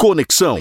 [0.00, 0.56] Conexão.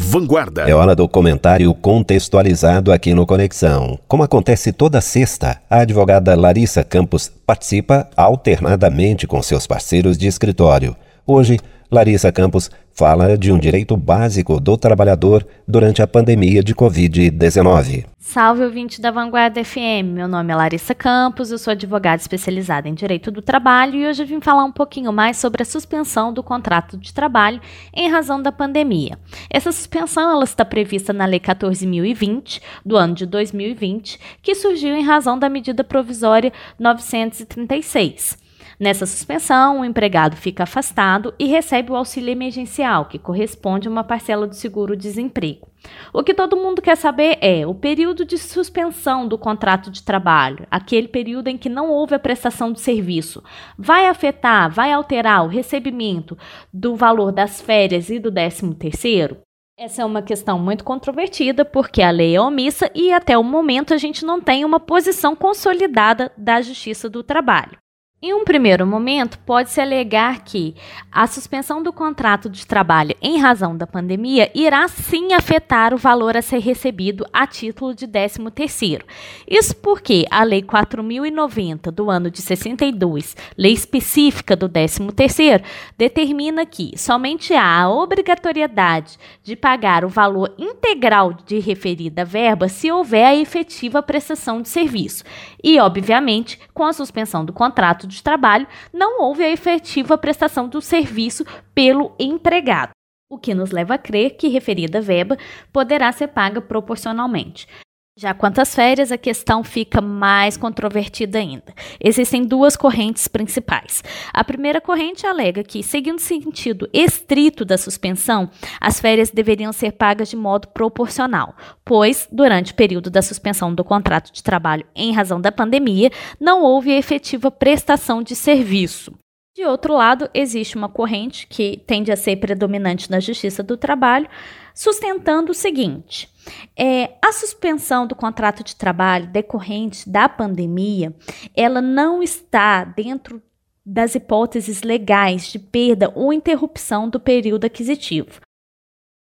[0.00, 0.62] Vanguarda.
[0.62, 3.96] É hora do comentário contextualizado aqui no Conexão.
[4.08, 10.96] Como acontece toda sexta, a advogada Larissa Campos participa alternadamente com seus parceiros de escritório.
[11.24, 11.60] Hoje,
[11.92, 18.06] Larissa Campos fala de um direito básico do trabalhador durante a pandemia de Covid-19.
[18.18, 22.94] Salve ouvinte da Vanguarda FM, meu nome é Larissa Campos, eu sou advogada especializada em
[22.94, 26.96] Direito do Trabalho e hoje vim falar um pouquinho mais sobre a suspensão do contrato
[26.96, 27.60] de trabalho
[27.92, 29.18] em razão da pandemia.
[29.50, 35.04] Essa suspensão ela está prevista na Lei 14.020 do ano de 2020, que surgiu em
[35.04, 38.40] razão da medida provisória 936.
[38.82, 44.02] Nessa suspensão, o empregado fica afastado e recebe o auxílio emergencial, que corresponde a uma
[44.02, 45.68] parcela do seguro-desemprego.
[46.12, 50.66] O que todo mundo quer saber é o período de suspensão do contrato de trabalho,
[50.68, 53.40] aquele período em que não houve a prestação de serviço,
[53.78, 56.36] vai afetar, vai alterar o recebimento
[56.72, 59.36] do valor das férias e do 13 terceiro?
[59.78, 63.94] Essa é uma questão muito controvertida, porque a lei é omissa e até o momento
[63.94, 67.81] a gente não tem uma posição consolidada da Justiça do Trabalho.
[68.24, 70.76] Em um primeiro momento, pode-se alegar que
[71.10, 76.36] a suspensão do contrato de trabalho em razão da pandemia irá sim afetar o valor
[76.36, 79.02] a ser recebido a título de 13º.
[79.50, 85.64] Isso porque a Lei 4090 do ano de 62, lei específica do 13º,
[85.98, 92.88] determina que somente há a obrigatoriedade de pagar o valor integral de referida verba se
[92.88, 95.24] houver a efetiva prestação de serviço.
[95.60, 100.80] E, obviamente, com a suspensão do contrato de trabalho, não houve a efetiva prestação do
[100.80, 102.90] serviço pelo empregado,
[103.30, 105.36] o que nos leva a crer que referida verba
[105.72, 107.66] poderá ser paga proporcionalmente.
[108.14, 111.74] Já quanto às férias, a questão fica mais controvertida ainda.
[111.98, 114.04] Existem duas correntes principais.
[114.34, 119.92] A primeira corrente alega que, seguindo o sentido estrito da suspensão, as férias deveriam ser
[119.92, 125.12] pagas de modo proporcional, pois, durante o período da suspensão do contrato de trabalho em
[125.12, 129.10] razão da pandemia, não houve efetiva prestação de serviço.
[129.54, 134.26] De outro lado, existe uma corrente que tende a ser predominante na Justiça do Trabalho,
[134.74, 136.26] sustentando o seguinte:
[136.74, 141.14] é, a suspensão do contrato de trabalho decorrente da pandemia,
[141.54, 143.42] ela não está dentro
[143.84, 148.40] das hipóteses legais de perda ou interrupção do período aquisitivo.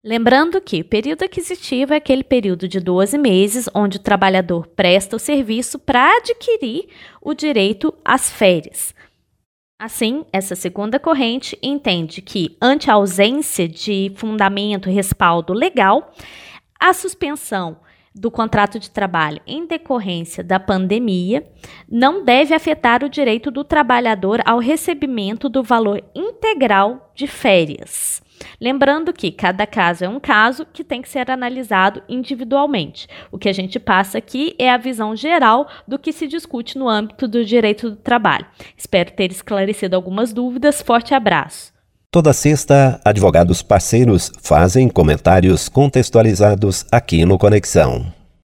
[0.04, 5.16] Lembrando que o período aquisitivo é aquele período de 12 meses onde o trabalhador presta
[5.16, 6.88] o serviço para adquirir
[7.22, 8.96] o direito às férias.
[9.80, 16.16] Assim, essa segunda corrente entende que, ante a ausência de fundamento e respaldo legal,
[16.80, 17.78] a suspensão
[18.16, 21.48] do contrato de trabalho em decorrência da pandemia
[21.88, 28.24] não deve afetar o direito do trabalhador ao recebimento do valor integral de férias.
[28.60, 33.08] Lembrando que cada caso é um caso que tem que ser analisado individualmente.
[33.32, 36.90] O que a gente passa aqui é a visão geral do que se discute no
[36.90, 38.46] âmbito do direito do trabalho.
[38.78, 40.82] Espero ter esclarecido algumas dúvidas.
[40.82, 41.74] Forte abraço.
[42.10, 48.17] Toda sexta, advogados parceiros fazem comentários contextualizados aqui no Conexão.